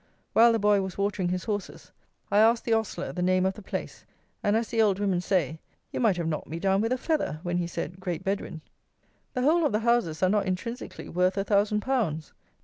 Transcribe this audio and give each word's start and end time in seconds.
While 0.33 0.51
the 0.51 0.57
boy 0.57 0.81
was 0.81 0.97
watering 0.97 1.29
his 1.29 1.43
horses, 1.43 1.91
I 2.31 2.39
asked 2.39 2.65
the 2.65 2.73
ostler 2.73 3.13
the 3.13 3.21
name 3.21 3.45
of 3.45 3.53
the 3.53 3.61
place; 3.61 4.03
and, 4.41 4.57
as 4.57 4.69
the 4.69 4.81
old 4.81 4.97
women 4.97 5.21
say, 5.21 5.59
"you 5.91 5.99
might 5.99 6.17
have 6.17 6.25
knocked 6.27 6.47
me 6.47 6.57
down 6.59 6.81
with 6.81 6.91
a 6.91 6.97
feather," 6.97 7.39
when 7.43 7.57
he 7.57 7.67
said, 7.67 7.99
"Great 7.99 8.23
Bedwin." 8.23 8.61
The 9.35 9.43
whole 9.43 9.63
of 9.63 9.73
the 9.73 9.81
houses 9.81 10.23
are 10.23 10.27
not 10.29 10.47
intrinsically 10.47 11.07
worth 11.07 11.37
a 11.37 11.43
thousand 11.43 11.81
pounds. 11.81 12.33